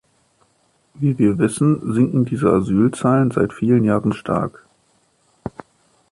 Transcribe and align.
Wie 0.95 1.19
wir 1.19 1.37
wissen, 1.37 1.93
sinken 1.93 2.25
diese 2.25 2.49
Asylzahlen 2.51 3.29
seit 3.29 3.53
vielen 3.53 3.83
Jahren 3.83 4.13
stark. 4.13 4.65